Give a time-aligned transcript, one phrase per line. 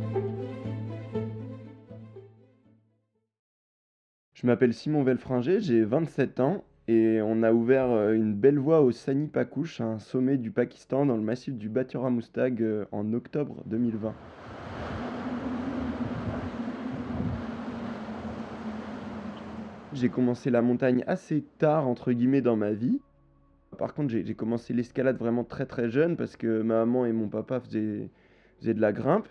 [4.41, 8.81] Je m'appelle Simon Velfringer, j'ai 27 ans et on a ouvert euh, une belle voie
[8.81, 13.13] au Sani Pakouche, un sommet du Pakistan dans le massif du Batura Moustag euh, en
[13.13, 14.15] octobre 2020.
[19.93, 22.99] J'ai commencé la montagne assez tard, entre guillemets, dans ma vie.
[23.77, 27.29] Par contre, j'ai commencé l'escalade vraiment très très jeune parce que ma maman et mon
[27.29, 28.09] papa faisaient,
[28.59, 29.29] faisaient de la grimpe.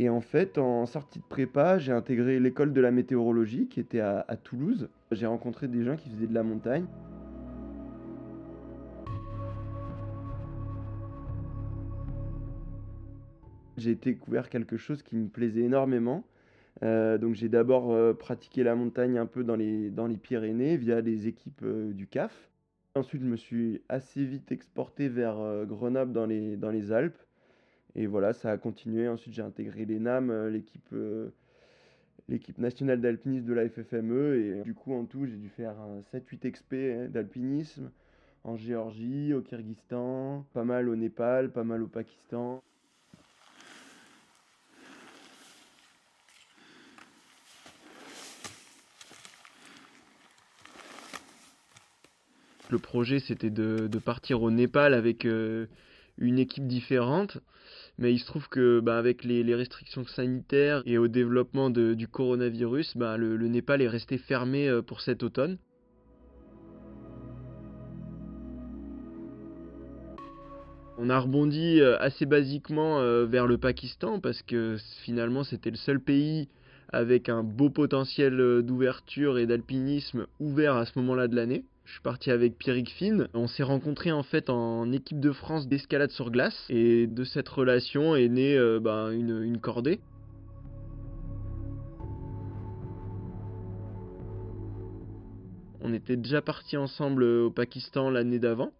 [0.00, 4.00] Et en fait, en sortie de prépa, j'ai intégré l'école de la météorologie qui était
[4.00, 4.88] à, Toulouse.
[5.12, 6.86] J'ai rencontré des gens qui faisaient de la montagne.
[13.76, 16.24] J'ai découvert quelque chose qui me plaisait énormément.
[16.82, 21.28] Euh, donc j'ai d'abord euh, pratiqué la montagne un peu dans les, Pyrénées via les
[21.28, 22.48] équipes euh, du CAF.
[22.94, 27.18] Ensuite, je me suis assez vite exporté vers Grenoble dans les Alpes.
[27.94, 29.08] Et voilà, ça a continué.
[29.08, 31.30] Ensuite, j'ai intégré l'ENAM, euh, l'équipe euh,
[32.28, 34.36] l'équipe nationale d'alpinisme de la FFME.
[34.36, 35.74] Et du coup, en tout, j'ai dû faire
[36.12, 37.90] 7-8 XP hein, d'alpinisme
[38.44, 42.62] en Géorgie, au Kyrgyzstan, pas mal au Népal, pas mal au Pakistan.
[52.70, 55.66] Le projet, c'était de, partir au Népal avec euh,
[56.18, 57.38] une équipe différente.
[58.00, 63.18] Mais il se trouve que bah, les, restrictions sanitaires et au développement du coronavirus, bah,
[63.18, 65.58] le, Népal est resté fermé euh, pour cet automne.
[70.96, 75.76] On a rebondi euh, assez basiquement euh, vers le Pakistan parce que finalement c'était le
[75.76, 76.48] seul pays
[76.92, 81.64] avec un beau potentiel d'ouverture et d'alpinisme ouvert à ce moment-là de l'année.
[81.90, 83.26] Je suis parti avec Pierrick Finn.
[83.34, 86.54] On s'est rencontrés en fait en équipe de France d'escalade sur glace.
[86.68, 89.98] Et de cette relation est née euh, bah, une, cordée.
[95.80, 98.70] On était déjà partis ensemble au Pakistan l'année d'avant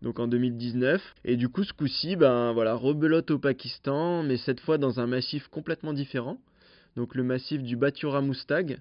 [0.00, 1.02] donc en 2019.
[1.24, 5.08] Et du coup, ce coup-ci, ben voilà, rebelote au Pakistan, mais cette fois dans un
[5.08, 6.38] massif complètement différent.
[6.96, 8.80] Donc le massif du Batura Moustag,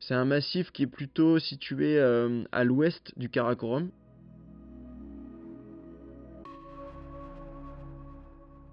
[0.00, 3.90] c'est un massif qui est plutôt situé euh, à l'ouest du Karakorum.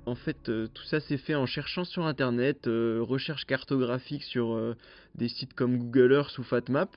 [0.06, 4.76] En fait, euh, tout ça s'est fait en cherchant sur Internet, euh, recherche cartographique sur
[5.16, 6.96] des sites comme Google Earth ou FatMap.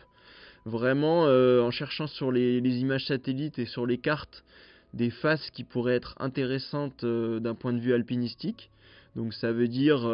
[0.67, 4.45] Vraiment, en cherchant sur les, les, images satellites et sur les cartes
[4.93, 8.69] des faces qui pourraient être intéressantes d'un point de vue alpinistique.
[9.17, 10.07] Donc ça veut dire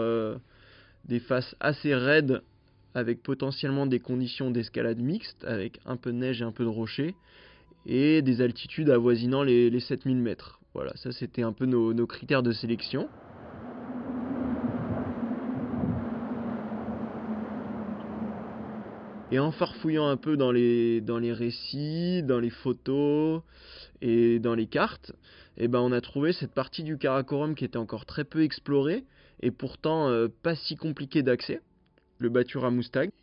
[1.07, 2.41] des faces assez raides
[2.95, 6.69] avec potentiellement des conditions d'escalade mixtes, avec un peu de neige et un peu de
[6.69, 7.15] rocher,
[7.87, 10.61] et des altitudes avoisinant les, 7000 mètres.
[10.75, 13.09] Voilà, ça c'était un peu nos, critères de sélection.
[19.33, 23.43] Et en farfouillant un peu dans les, dans les récits, dans les photos
[24.01, 25.13] et dans les cartes,
[25.57, 29.05] eh ben on a trouvé cette partie du Karakorum qui était encore très peu explorée
[29.41, 31.61] et pourtant euh, pas si compliquée d'accès
[32.25, 32.73] le Batura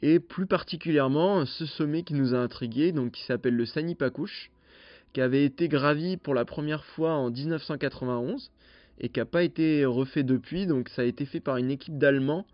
[0.04, 4.52] et plus particulièrement ce sommet qui nous a intrigué, donc qui s'appelle le Sani Pakouche,
[5.12, 8.52] qui avait été gravi pour la première fois en 1991
[9.00, 11.98] et qui n'a pas été refait depuis, donc ça a été fait par une équipe
[11.98, 12.46] d'Allemands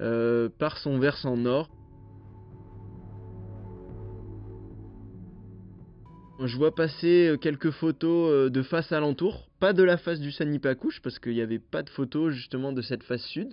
[0.00, 1.68] euh, par son versant nord.
[6.42, 10.32] Je vois passer euh, quelques photos euh, de face alentour, pas de la face du
[10.32, 13.52] Sani Pakouche parce qu'il n'y avait pas de photos justement de cette face sud.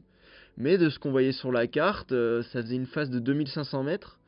[0.58, 3.84] Mais de ce qu'on voyait sur la carte, euh, ça faisait une phase de 2500
[3.84, 4.20] mètres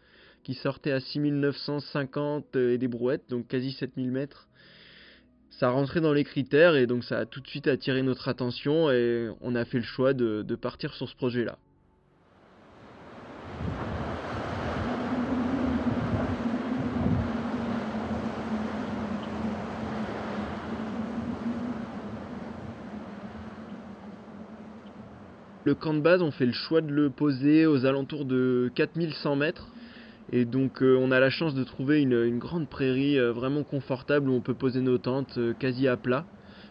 [0.43, 4.47] qui sortait à 6950 et des brouettes, donc quasi 7000 mètres.
[5.49, 8.89] Ça rentrait dans les critères et donc ça a tout de suite attiré notre attention
[8.91, 11.57] et on a fait le choix de, partir sur ce projet-là.
[25.69, 29.35] Le camp de base, on fait le choix de le poser aux alentours de 4100
[29.35, 29.67] mètres.
[30.31, 34.31] Et donc euh, on a la chance de trouver une, grande prairie euh, vraiment confortable
[34.31, 36.25] où on peut poser nos tentes euh, quasi à plat.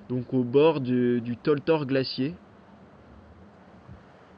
[0.08, 2.34] Donc au bord du, Toltor glacier.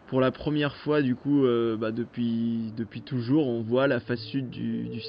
[0.09, 1.47] Pour la première fois du coup
[1.79, 5.01] bah, depuis, depuis toujours on voit la face sud du, du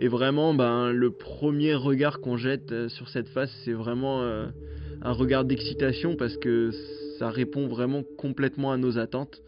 [0.00, 5.44] Et vraiment ben, le premier regard qu'on jette sur cette face c'est vraiment un regard
[5.44, 6.72] d'excitation parce que
[7.18, 9.42] ça répond vraiment complètement à nos attentes.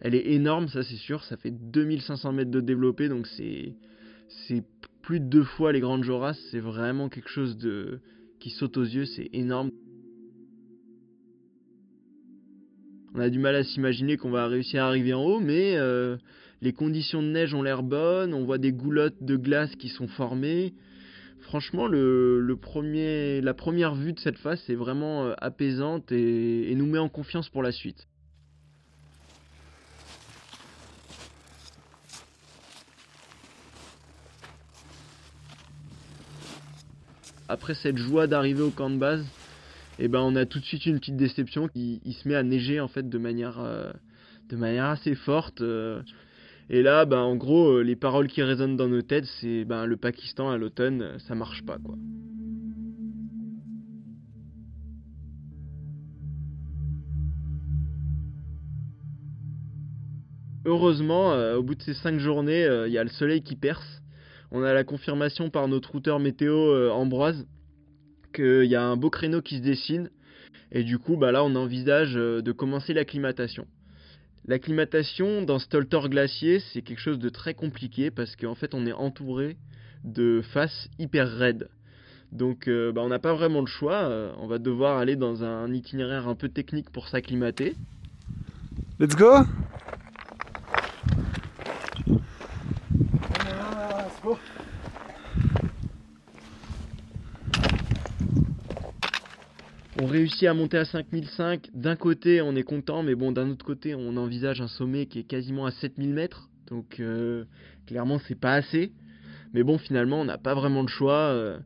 [0.00, 3.74] Elle est énorme, ça c'est sûr, ça fait 2500 mètres de développé, donc c'est
[5.02, 8.00] plus de deux fois les grandes Joras, c'est vraiment quelque chose de
[8.40, 9.70] qui saute aux yeux, c'est énorme.
[13.14, 16.18] On a du mal à s'imaginer qu'on va réussir à arriver en haut, mais euh,
[16.60, 20.08] les conditions de neige ont l'air bonnes, on voit des goulottes de glace qui sont
[20.08, 20.74] formées.
[21.46, 27.08] Franchement, la première vue de cette face est vraiment euh, apaisante et nous met en
[27.08, 28.06] confiance pour la suite.
[37.48, 39.24] après cette joie d'arriver au camp de base,
[39.98, 41.68] eh ben on a tout de suite une petite déception.
[41.74, 43.92] Il se met à neiger en fait de manière, euh,
[44.90, 45.60] assez forte.
[45.60, 46.02] Euh.
[46.68, 49.86] Et là, ben, en gros, euh, les paroles qui résonnent dans nos têtes, c'est ben,
[49.86, 51.96] le Pakistan à l'automne, ça marche pas quoi.
[60.64, 64.02] Heureusement, au bout de ces 5 journées, il y a le soleil qui perce
[64.50, 67.46] on a la confirmation par notre routeur météo euh, Ambroise
[68.32, 70.10] qu'il y a un beau créneau qui se dessine.
[70.72, 73.66] Et du coup, bah là, on envisage euh, de commencer l'acclimatation.
[74.48, 78.92] L'acclimatation dans Stoltor glacier, c'est quelque chose de très compliqué parce qu'en fait, on est
[78.92, 79.56] entouré
[80.04, 81.68] de faces hyper raides.
[82.30, 84.08] Donc, euh, bah, on n'a pas vraiment le choix.
[84.38, 87.74] on va devoir aller dans un itinéraire un peu technique pour s'acclimater.
[89.00, 89.44] Let's go
[100.16, 101.68] On réussit à monter à 5005.
[101.74, 105.18] D'un côté, on est content, mais bon, d'un autre côté, on envisage un sommet qui
[105.18, 106.48] est quasiment à 7000 mètres.
[106.68, 107.44] Donc, euh,
[107.86, 108.92] clairement, c'est pas assez.
[109.52, 111.18] Mais bon, finalement, on n'a pas vraiment le choix.
[111.18, 111.58] Euh,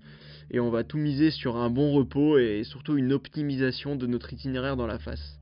[0.51, 4.33] et on va tout miser sur un bon repos et surtout une optimisation de notre
[4.33, 5.39] itinéraire dans la face.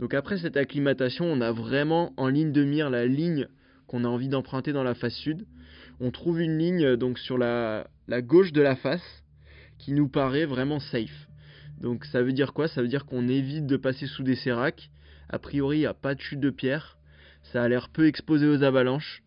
[0.00, 3.48] Donc après cette acclimatation, on a vraiment en ligne de mire la ligne
[3.86, 5.44] qu'on a envie d'emprunter dans la face sud.
[6.00, 7.88] On trouve une ligne euh, donc sur la,
[8.22, 9.24] gauche de la face
[9.78, 11.28] qui nous paraît vraiment safe.
[11.80, 12.68] Donc ça veut dire quoi?
[12.68, 14.90] Ça veut dire qu'on évite de passer sous des séracs.
[15.28, 16.98] A priori, il n'y a pas de chute de pierre.
[17.52, 19.22] Ça a l'air peu exposé aux avalanches.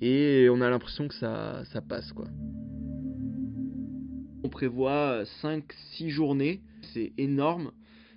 [0.00, 2.26] Et on a l'impression que ça, passe quoi.
[4.44, 6.60] On prévoit 5-6 journées.
[6.94, 7.72] C'est énorme.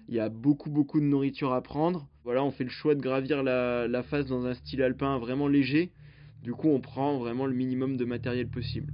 [0.08, 2.08] Il y a beaucoup beaucoup de nourriture à prendre.
[2.24, 5.92] Voilà, on fait le choix de gravir la face dans un style alpin vraiment léger.
[6.44, 8.94] Du coup, on prend vraiment le minimum de matériel possible.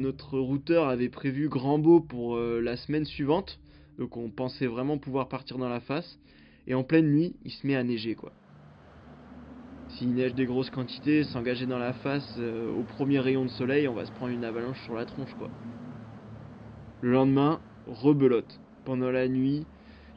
[0.00, 3.60] Notre routeur avait prévu grand beau pour euh, la semaine suivante,
[3.98, 6.18] donc on pensait vraiment pouvoir partir dans la face.
[6.66, 8.32] Et en pleine nuit, il se met à neiger quoi.
[9.90, 13.88] S'il neige des grosses quantités, s'engager dans la face euh, au premier rayon de soleil,
[13.88, 15.50] on va se prendre une avalanche sur la tronche quoi.
[17.02, 19.66] Le lendemain, rebelote pendant la nuit.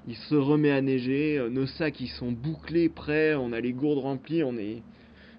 [0.07, 3.73] Il se remet à neiger, euh, nos sacs ils sont bouclés, prêts, on a les
[3.73, 4.81] gourdes remplies, on est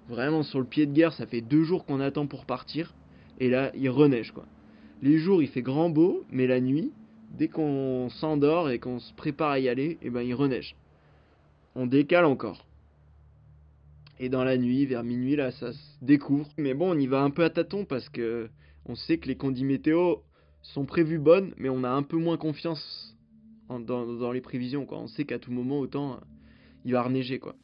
[0.08, 2.94] vraiment sur le pied de guerre, ça fait deux jours qu'on attend pour partir,
[3.40, 4.46] et là il reneige quoi.
[5.02, 6.92] Les jours il fait grand beau, mais la nuit,
[7.37, 10.76] dès qu'on s'endort et qu'on se prépare à y aller, et eh ben il reneige.
[11.75, 12.66] On décale encore.
[14.20, 16.49] Et dans la nuit, vers minuit, là, ça se découvre.
[16.56, 18.49] Mais bon, on y va un peu à tâtons parce que
[18.87, 20.16] on sait que les conditions météo
[20.62, 23.16] sont prévues bonnes, mais on a un peu moins confiance
[23.68, 24.87] dans, les prévisions.
[24.87, 24.99] Quoi.
[24.99, 26.20] On sait qu'à tout moment, autant,
[26.84, 27.38] il va reneiger.
[27.38, 27.54] Quoi.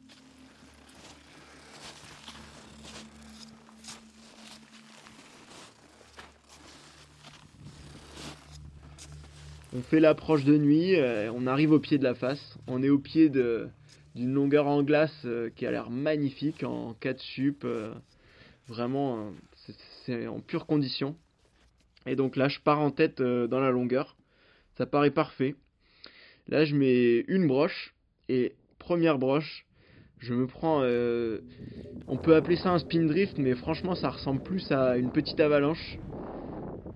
[9.73, 12.57] On fait l'approche de nuit, euh, on arrive au pied de la face.
[12.67, 17.21] On est au pied d'une longueur en glace euh, qui a l'air magnifique en 4
[17.21, 17.63] sup.
[17.63, 17.93] Euh,
[18.67, 19.31] vraiment,
[20.05, 21.15] c'est en pure condition.
[22.05, 24.17] Et donc là, je pars en tête dans la longueur.
[24.77, 25.55] Ça paraît parfait.
[26.49, 27.93] Là, je mets une broche
[28.27, 29.65] et première broche,
[30.19, 30.81] je me prends.
[32.07, 35.39] On peut appeler ça un spin drift, mais franchement, ça ressemble plus à une petite
[35.39, 35.97] avalanche.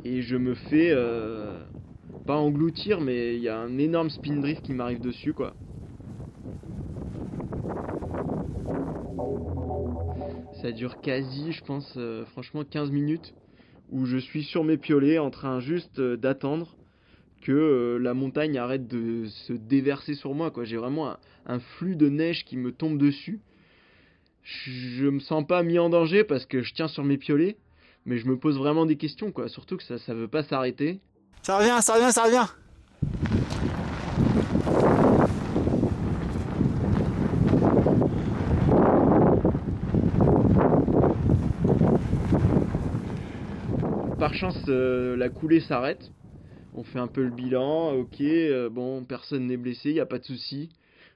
[0.04, 0.92] Et je me fais
[2.26, 5.54] pas engloutir, mais il y a un énorme spin drift qui m'arrive dessus, quoi.
[10.62, 13.34] Ça dure quasi, je pense, euh, franchement, 15 minutes
[13.92, 16.76] où je suis sur mes piolets en train juste d'attendre
[17.42, 20.52] que la montagne arrête de se déverser sur moi.
[20.64, 21.16] J'ai vraiment
[21.46, 23.40] un, flux de neige qui me tombe dessus.
[24.44, 27.58] Je me sens pas mis en danger parce que je tiens sur mes piolets,
[28.06, 29.48] mais je me pose vraiment des questions, quoi.
[29.48, 31.00] Surtout que ça, ça veut pas s'arrêter.
[31.46, 32.48] Ça revient, ça revient, ça revient.
[44.18, 46.10] Par chance, euh, la coulée s'arrête.
[46.74, 50.08] On fait un peu le bilan, ok, euh, bon, personne n'est blessé, il n'y a
[50.08, 50.70] pas de souci.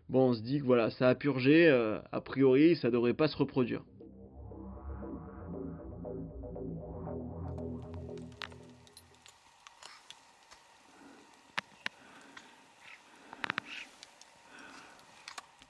[0.09, 3.27] Bon, on se dit que voilà, ça a purgé, euh, a priori, ça devrait pas
[3.27, 3.81] se reproduire.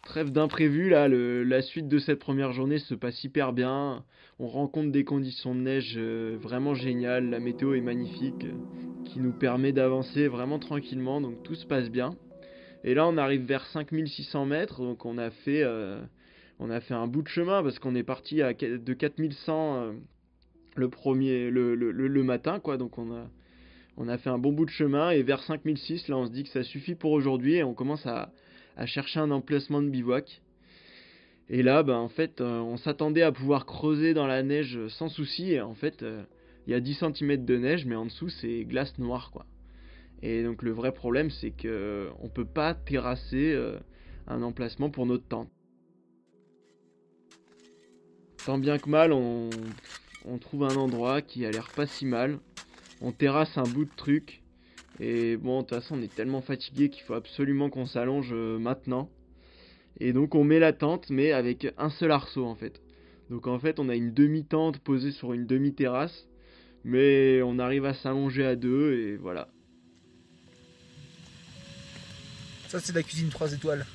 [0.09, 4.03] Trêve d'imprévu, là, la suite de cette première journée se passe hyper bien.
[4.39, 8.47] On rencontre des conditions de neige euh, vraiment géniales, la météo est magnifique,
[9.05, 12.15] qui nous permet d'avancer vraiment tranquillement, donc tout se passe bien.
[12.83, 16.01] Et là, on arrive vers 5600 mètres, donc on a fait, euh,
[16.57, 19.91] on a fait un bout de chemin parce qu'on est parti à, de 4100 euh,
[20.75, 22.77] le premier, le, le, matin, quoi.
[22.77, 23.27] Donc on a,
[23.95, 26.45] on a fait un bon bout de chemin et vers 5006, là, on se dit
[26.45, 28.31] que ça suffit pour aujourd'hui et on commence à,
[28.79, 30.41] à chercher un emplacement de bivouac.
[31.50, 35.09] Et là, bah, en fait, euh, on s'attendait à pouvoir creuser dans la neige sans
[35.09, 35.51] souci.
[35.51, 36.24] Et en fait, euh,
[36.65, 39.45] il y a 10 cm de neige, mais en dessous, c'est glace noire, quoi.
[40.21, 43.57] Et donc, le vrai problème, c'est que euh, on peut pas terrasser
[44.27, 45.50] un emplacement pour notre tente.
[48.45, 49.50] Tant bien que mal, on,
[50.24, 52.39] on trouve un endroit qui a l'air pas si mal.
[53.01, 54.38] On terrasse un bout de truc.
[54.99, 58.59] Et bon, de toute façon, on est tellement fatigué qu'il faut absolument qu'on s'allonge euh,
[58.59, 59.09] maintenant.
[59.99, 62.81] Et donc, on met la tente, mais avec un seul arceau en fait.
[63.29, 66.27] Donc, en fait, on a une demi-tente posée sur une demi-terrasse.
[66.85, 69.49] Mais on arrive à s'allonger à deux et voilà.
[72.69, 73.85] Ça, c'est la cuisine 3 étoiles.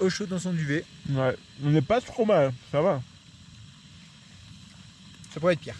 [0.00, 0.84] Au chaud dans son duvet.
[1.10, 3.02] Ouais, on n'est pas trop mal, ça va.
[5.30, 5.76] Ça pourrait être pire.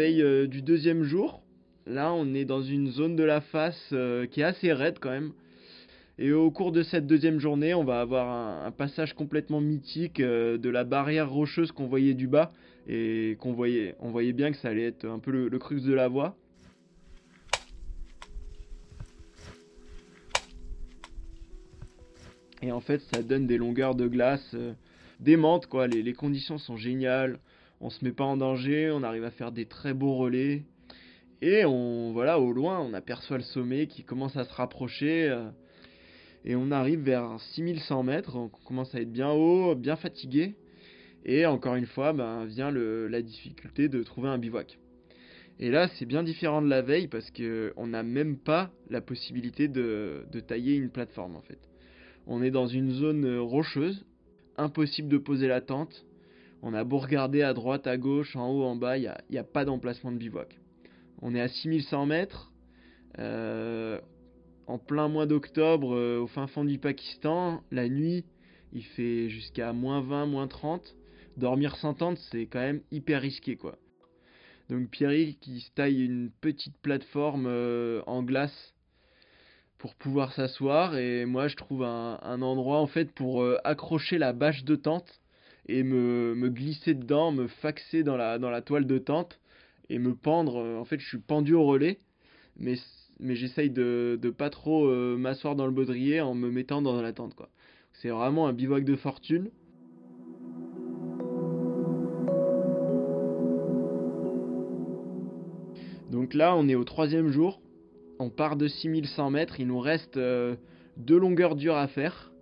[0.00, 1.42] Euh, du deuxième jour.
[1.84, 5.10] Là, on est dans une zone de la face euh, qui est assez raide quand
[5.10, 5.32] même.
[6.18, 10.56] Et au cours de cette deuxième journée, on va avoir un, passage complètement mythique euh,
[10.56, 12.52] de la barrière rocheuse qu'on voyait du bas
[12.88, 15.92] et qu'on voyait, on voyait bien que ça allait être un peu le, crux de
[15.92, 16.36] la voie.
[22.62, 24.54] Et en fait, ça donne des longueurs de glace
[25.18, 25.88] démentes, quoi.
[25.88, 27.40] Les conditions sont géniales
[27.80, 30.64] on se met pas en danger, on arrive à faire des très beaux relais.
[31.40, 35.28] Et on, voilà, au loin, on aperçoit le sommet qui commence à se rapprocher.
[35.28, 35.48] Euh,
[36.44, 40.56] et on arrive vers 6100 mètres, on commence à être bien haut, bien fatigué.
[41.24, 44.78] Et encore une fois, ben, vient la difficulté de trouver un bivouac.
[45.60, 49.66] Et là, c'est bien différent de la veille parce qu'on n'a même pas la possibilité
[49.66, 51.58] de, de tailler une plateforme en fait.
[52.26, 54.04] On est dans une zone rocheuse,
[54.56, 56.04] impossible de poser la tente.
[56.62, 59.44] On a beau regarder à droite, à gauche, en haut, en bas, il n'y a,
[59.44, 60.58] pas d'emplacement de bivouac.
[61.22, 62.52] On est à 6100 mètres,
[63.18, 64.00] euh,
[64.66, 67.62] en plein mois d'octobre, euh, au fin fond du Pakistan.
[67.70, 68.24] La nuit,
[68.72, 70.96] il fait jusqu'à moins 20, moins 30.
[71.36, 73.78] Dormir sans tente, c'est quand même hyper risqué, quoi.
[74.68, 78.74] Donc Pierre qui se taille une petite plateforme euh, en glace
[79.78, 84.34] pour pouvoir s'asseoir et moi je trouve un, un, endroit en fait pour accrocher la
[84.34, 85.20] bâche de tente
[85.68, 89.40] et me, glisser dedans, me faxer dans la, toile de tente
[89.90, 90.62] et me pendre.
[90.78, 92.00] En fait, je suis pendu au relais,
[92.56, 92.74] mais,
[93.20, 97.12] j'essaye de, de pas trop euh, m'asseoir dans le baudrier en me mettant dans la
[97.12, 97.34] tente.
[97.92, 99.50] C'est vraiment un bivouac de fortune.
[106.10, 107.60] Donc là, on est au troisième jour.
[108.18, 109.60] On part de 6100 mètres.
[109.60, 110.56] Il nous reste euh,
[110.96, 112.32] deux longueurs dures à faire.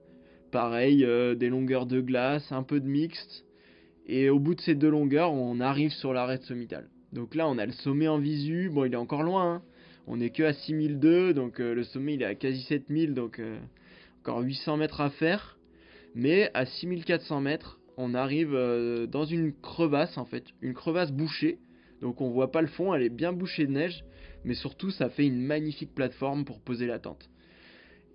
[0.56, 3.44] Pareil, euh, des longueurs de glace, un peu de mixte.
[4.06, 6.88] Et au bout de ces deux longueurs, on arrive sur l'arrêt sommitale.
[7.12, 8.70] Donc là, on a le sommet en visu.
[8.72, 9.56] Bon, il est encore loin.
[9.56, 9.62] Hein.
[10.06, 13.38] On est que à 6002, donc euh, le sommet il est à quasi 7000, donc
[13.38, 13.58] euh,
[14.22, 15.58] encore 800 mètres à faire.
[16.14, 18.56] Mais à 6400 mètres, on arrive
[19.10, 21.58] dans une crevasse en fait, une crevasse bouchée.
[22.00, 24.06] Donc on voit pas le fond, elle est bien bouchée de neige,
[24.42, 27.28] mais surtout ça fait une magnifique plateforme pour poser la tente.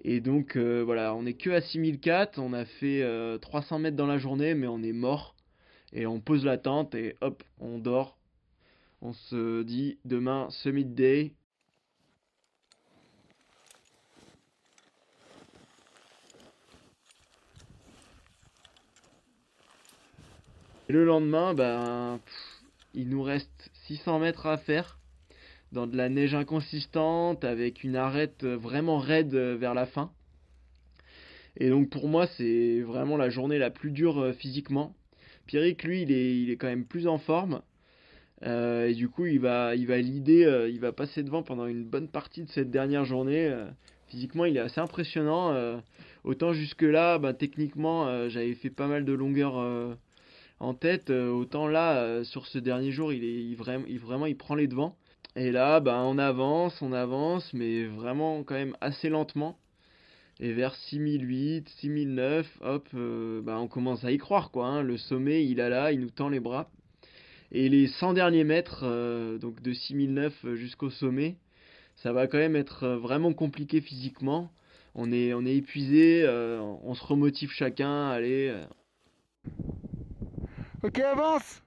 [0.04, 3.98] Et donc euh, voilà, on est que à 6004, on a fait euh, 300 mètres
[3.98, 5.36] dans la journée, mais on est mort.
[5.94, 8.18] Et on pose la tente et hop, on dort.
[9.02, 11.34] On se dit demain, summit day.
[20.90, 22.20] Et le lendemain, ben,
[22.94, 25.01] il nous reste 600 mètres à faire
[25.72, 30.12] dans de la neige inconsistante avec une arête vraiment raide euh, vers la fin.
[31.58, 34.96] Et donc pour moi, c'est vraiment la journée la plus dure euh, physiquement.
[35.48, 37.62] Pierrick, lui, il est, quand même plus en forme.
[38.44, 41.68] Euh, et du coup, il va, il va l'idée, euh, il va passer devant pendant
[41.68, 43.48] une bonne partie de cette dernière journée.
[43.48, 43.66] Euh,
[44.08, 45.52] physiquement, il est assez impressionnant.
[45.54, 45.78] euh,
[46.24, 49.94] autant jusque-là, bah, techniquement, euh, j'avais fait pas mal de longueurs euh,
[50.60, 51.10] en tête.
[51.10, 54.68] euh, autant là, euh, sur ce dernier jour, il est vraiment, vraiment, il prend les
[54.68, 54.96] devants.
[55.36, 59.58] Et là, bah, on avance, on avance, mais vraiment quand même assez lentement.
[60.42, 64.68] Et vers 6008, 6009, hop, euh, bah, on commence à y croire, quoi.
[64.68, 64.82] hein.
[64.82, 66.70] Le sommet, il est là, il nous tend les bras.
[67.52, 71.38] Et les 100 derniers mètres, euh, donc de 6009 jusqu'au sommet,
[71.96, 74.52] ça va quand même être euh, vraiment compliqué physiquement.
[74.96, 78.54] On est, on est épuisé, on se remotive chacun, allez.
[80.84, 81.62] Ok, avance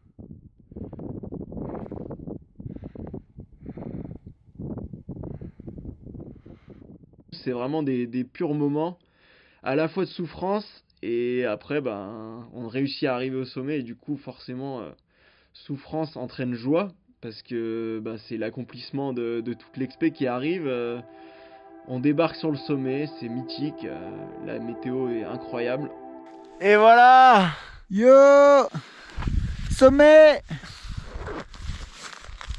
[7.45, 8.99] C'est vraiment des, des purs moments,
[9.63, 10.67] à la fois de souffrance,
[11.03, 14.91] et après, ben, on réussit à arriver au sommet, et du coup, forcément, euh,
[15.53, 16.89] souffrance entraîne joie,
[17.21, 20.67] parce que ben, c'est l'accomplissement de, de toute l'expé qui arrive.
[20.67, 21.01] euh,
[21.87, 24.11] on débarque sur le sommet, c'est mythique, euh,
[24.47, 25.91] la météo est incroyable.
[26.63, 27.51] Et voilà
[27.91, 28.09] Yo
[29.71, 30.41] Sommet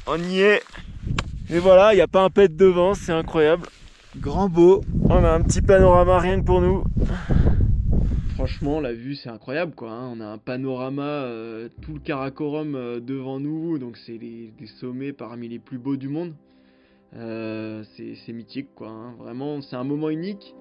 [0.06, 0.62] On y est
[1.50, 3.66] Et voilà, il n'y a pas un pet devant, c'est incroyable.
[4.20, 4.80] Grand beau.
[5.08, 6.82] On a un petit panorama rien que pour nous.
[8.34, 9.90] Franchement, la vue c'est incroyable quoi.
[9.92, 10.12] hein.
[10.16, 14.66] On a un panorama, euh, tout le Karakorum euh, devant nous, donc c'est les- des
[14.66, 16.34] sommets parmi les plus beaux du monde.
[17.14, 18.88] Euh, c'est mythique quoi.
[18.88, 19.14] hein.
[19.18, 20.54] Vraiment, c'est un moment unique.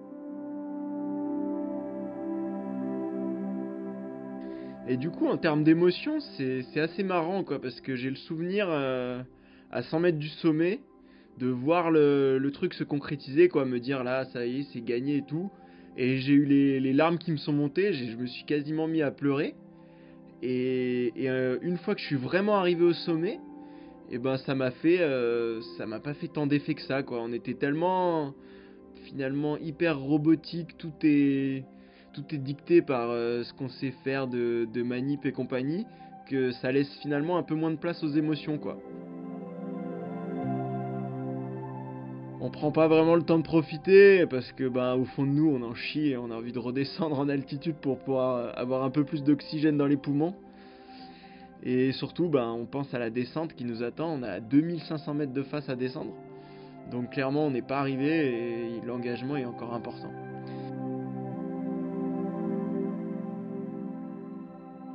[4.88, 8.68] Et du coup, en termes d'émotion, c'est assez marrant quoi, parce que j'ai le souvenir
[8.70, 9.22] euh,
[9.72, 10.80] à 100 mètres du sommet
[11.38, 15.18] de voir le, truc se concrétiser, quoi, me dire là, ça y est, c'est gagné
[15.18, 15.52] et tout.
[15.98, 19.12] Et j'ai eu les, larmes qui me sont montées, je me suis quasiment mis à
[19.12, 19.56] pleurer.
[20.42, 23.40] Et, euh, une fois que je suis vraiment arrivé au sommet,
[24.12, 27.22] et ben ça m'a fait, euh, ça m'a pas fait tant d'effet que ça, quoi.
[27.22, 28.34] On était tellement
[29.06, 31.64] finalement hyper robotique, tout est,
[32.14, 35.86] tout est dicté par euh, ce qu'on sait faire de, de manip et compagnie,
[36.30, 38.78] que ça laisse finalement un peu moins de place aux émotions, quoi.
[42.46, 45.50] On prend pas vraiment le temps de profiter parce que ben au fond de nous
[45.50, 48.92] on en chie et on a envie de redescendre en altitude pour pouvoir avoir un
[48.92, 50.36] peu plus d'oxygène dans les poumons.
[51.64, 55.34] Et surtout ben on pense à la descente qui nous attend, on a 2500 mètres
[55.34, 56.14] de face à descendre.
[56.92, 60.12] Donc clairement on n'est pas arrivé et l'engagement est encore important.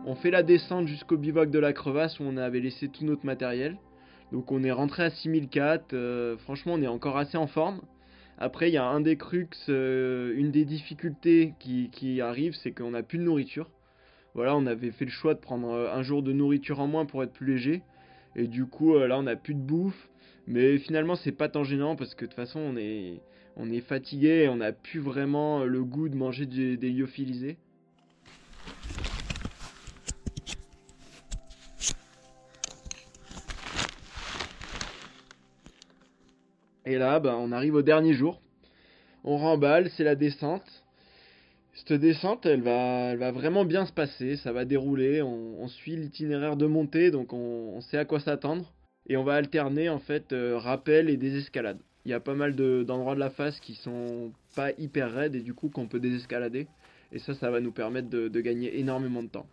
[0.06, 3.26] On fait la descente jusqu'au bivouac de la crevasse où on avait laissé tout notre
[3.26, 3.76] matériel.
[4.32, 7.80] Donc on est rentré à 6004, euh, franchement on est encore assez en forme.
[8.38, 12.92] Après il y a un des crux, euh, une des difficultés qui, arrive, c'est qu'on
[12.92, 13.68] n'a plus de nourriture.
[14.34, 17.06] Voilà, on avait fait le choix de prendre euh, un jour de nourriture en moins
[17.06, 17.82] pour être plus léger.
[18.36, 20.08] Et du coup là on n'a plus de bouffe.
[20.46, 23.20] Mais finalement c'est pas tant gênant parce que de toute façon on est,
[23.56, 27.58] on est fatigué et on n'a plus vraiment le goût de manger des, des lyophilisés.
[36.86, 38.40] Et là, bah, on arrive au dernier jour.
[39.24, 40.84] On remballe, c'est la descente.
[41.74, 44.36] Cette descente, elle va, elle va vraiment bien se passer.
[44.36, 45.22] Ça va dérouler.
[45.22, 48.72] On, suit l'itinéraire de montée, donc on, sait à quoi s'attendre.
[49.08, 51.78] Et on va alterner en fait euh, rappel et désescalade.
[52.04, 55.34] Il y a pas mal de- d'endroits de, la face qui sont pas hyper raides
[55.34, 56.66] et du coup qu'on peut désescalader.
[57.12, 59.46] Et ça, ça va nous permettre de, gagner énormément de temps.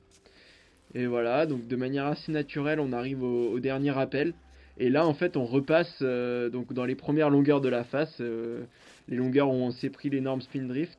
[0.93, 4.33] Et voilà, donc de manière assez naturelle, on arrive au dernier rappel.
[4.79, 8.15] Et là, en fait, on repasse euh, donc dans les premières longueurs de la face,
[8.21, 8.63] euh,
[9.07, 10.97] les longueurs où on s'est pris l'énorme spin drift.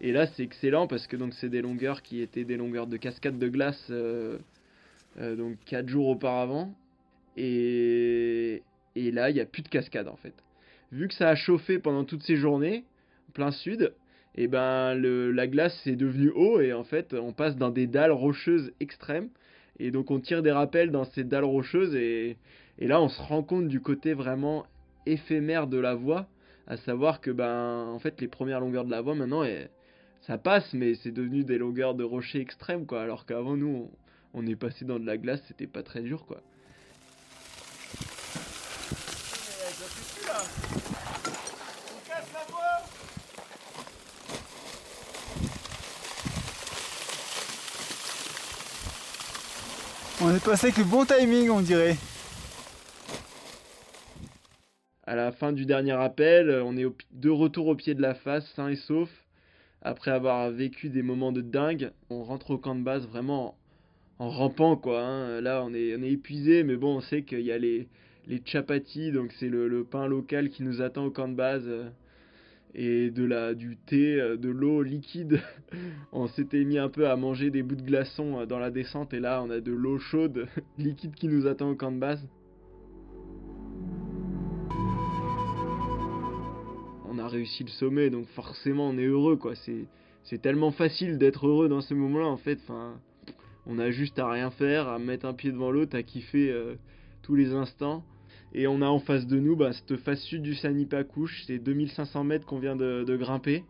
[0.00, 2.96] Et là, c'est excellent parce que donc c'est des longueurs qui étaient des longueurs de
[2.96, 4.38] cascade de glace, euh,
[5.18, 6.72] donc 4 jours auparavant.
[7.36, 8.62] Et,
[8.96, 10.34] et là, il n'y a plus de cascade en fait.
[10.90, 12.84] Vu que ça a chauffé pendant toutes ces journées,
[13.34, 13.92] plein sud,
[14.36, 17.86] et ben le, la glace est devenue eau et en fait, on passe dans des
[17.86, 19.28] dalles rocheuses extrêmes.
[19.78, 22.36] Et donc, on tire des rappels dans ces dalles rocheuses et,
[22.80, 24.64] et là, on se rend compte du côté vraiment
[25.06, 26.26] éphémère de la voie,
[26.66, 29.44] à savoir que ben en fait les premières longueurs de la voie maintenant
[30.20, 33.88] ça passe mais c'est devenu des longueurs de rochers extrêmes quoi alors qu'avant nous
[34.34, 36.40] on, on est passé dans de la glace, c'était pas très dur quoi.
[50.22, 51.96] On est passé avec le bon timing, on dirait.
[55.10, 58.48] À la fin du dernier appel, on est de retour au pied de la face,
[58.54, 59.10] sain et sauf.
[59.82, 63.56] Après avoir vécu des moments de dingue, on rentre au camp de base vraiment
[64.20, 65.02] en, rampant quoi.
[65.02, 65.40] hein.
[65.40, 67.88] Là, on est, on est épuisé, mais bon, on sait qu'il y a les,
[68.44, 71.64] chapatis, donc c'est le, le pain local qui nous attend au camp de base.
[71.66, 71.90] euh,
[72.76, 75.40] et de la, du thé, euh, de l'eau liquide.
[76.12, 79.12] on s'était mis un peu à manger des bouts de glaçons euh, dans la descente,
[79.12, 80.46] et là, on a de l'eau chaude,
[80.78, 82.24] liquide qui nous attend au camp de base.
[87.30, 89.54] Réussi le sommet, donc forcément on est heureux quoi.
[90.24, 92.58] C'est tellement facile d'être heureux dans ces moments-là en fait.
[92.62, 93.00] Enfin,
[93.66, 96.74] on a juste à rien faire, à mettre un pied devant l'autre, à kiffer euh,
[97.22, 98.04] tous les instants.
[98.52, 102.24] Et on a en face de nous bah, cette face sud du Sanipakouche, c'est 2500
[102.24, 103.64] mètres qu'on vient de, de grimper.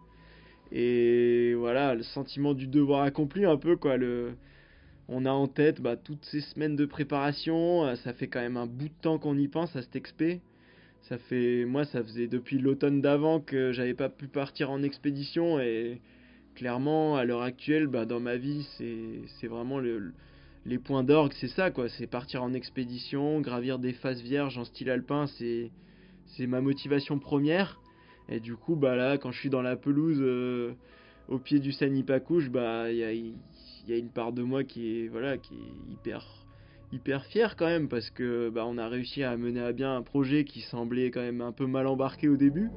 [0.72, 3.96] Et voilà, le sentiment du devoir accompli un peu quoi.
[3.96, 4.32] Le,
[5.08, 8.56] on a en tête bah, toutes ces semaines de préparation, euh, ça fait quand même
[8.56, 10.40] un bout de temps qu'on y pense à cet expé.
[11.02, 15.58] Ça fait, moi, ça faisait depuis l'automne d'avant que j'avais pas pu partir en expédition
[15.58, 16.00] et
[16.54, 20.12] clairement, à l'heure actuelle, bah, dans ma vie, c'est, vraiment le,
[20.66, 21.88] les points d'orgue, c'est ça, quoi.
[21.88, 25.70] C'est partir en expédition, gravir des faces vierges en style alpin, c'est,
[26.26, 27.80] c'est ma motivation première.
[28.28, 30.74] Et du coup, bah là, quand je suis dans la pelouse, euh,
[31.28, 35.00] au pied du Sanipakouche, bah, il y a, y a une part de moi qui
[35.00, 36.26] est, voilà, qui est hyper
[36.92, 40.02] hyper fier quand même parce que bah, on a réussi à mener à bien un
[40.02, 42.70] projet qui semblait quand même un peu mal embarqué au début.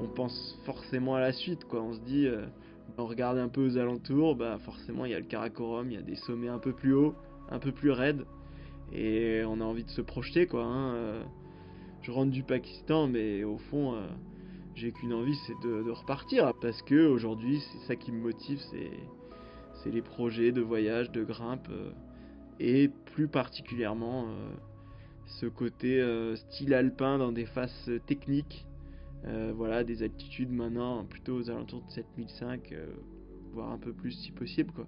[0.00, 2.46] On pense forcément à la suite quoi, on se dit euh,
[2.98, 5.98] on regarde un peu aux alentours, bah forcément il y a le Karakorum, il y
[5.98, 7.14] a des sommets un peu plus hauts,
[7.50, 8.24] un peu plus raides
[8.92, 10.64] et on a envie de se projeter quoi.
[10.64, 11.22] hein, euh.
[12.02, 14.06] Je rentre du Pakistan mais au fond euh,
[14.76, 16.52] j'ai qu'une envie, c'est de, repartir.
[16.60, 21.68] Parce que aujourd'hui, c'est ça qui me motive, c'est, les projets de voyage, de grimpe,
[21.70, 21.92] euh,
[22.58, 24.50] et plus particulièrement euh,
[25.26, 28.66] ce côté euh, style alpin dans des faces techniques.
[29.56, 32.86] Voilà, des altitudes maintenant plutôt aux alentours de 7005, euh,
[33.52, 34.86] voire un peu plus si possible, quoi.